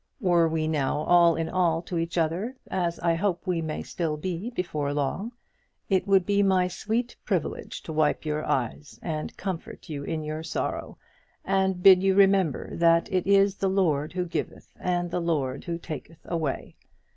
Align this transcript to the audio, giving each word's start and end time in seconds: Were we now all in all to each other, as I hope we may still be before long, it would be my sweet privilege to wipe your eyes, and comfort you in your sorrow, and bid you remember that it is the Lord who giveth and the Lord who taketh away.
Were 0.19 0.47
we 0.47 0.67
now 0.67 1.01
all 1.03 1.35
in 1.35 1.47
all 1.47 1.83
to 1.83 1.99
each 1.99 2.17
other, 2.17 2.55
as 2.71 2.97
I 3.01 3.13
hope 3.13 3.45
we 3.45 3.61
may 3.61 3.83
still 3.83 4.17
be 4.17 4.49
before 4.49 4.91
long, 4.95 5.31
it 5.91 6.07
would 6.07 6.25
be 6.25 6.41
my 6.41 6.67
sweet 6.67 7.15
privilege 7.23 7.83
to 7.83 7.93
wipe 7.93 8.25
your 8.25 8.43
eyes, 8.43 8.97
and 9.03 9.37
comfort 9.37 9.89
you 9.89 10.01
in 10.03 10.23
your 10.23 10.41
sorrow, 10.41 10.97
and 11.45 11.83
bid 11.83 12.01
you 12.01 12.15
remember 12.15 12.75
that 12.77 13.13
it 13.13 13.27
is 13.27 13.55
the 13.57 13.69
Lord 13.69 14.13
who 14.13 14.25
giveth 14.25 14.73
and 14.79 15.11
the 15.11 15.21
Lord 15.21 15.65
who 15.65 15.77
taketh 15.77 16.25
away. 16.25 16.77